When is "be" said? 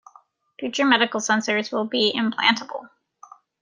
1.85-2.11